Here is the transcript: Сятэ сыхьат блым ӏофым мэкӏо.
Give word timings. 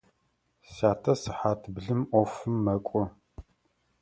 Сятэ 0.73 1.13
сыхьат 1.21 1.61
блым 1.75 2.01
ӏофым 2.09 2.55
мэкӏо. 2.63 3.03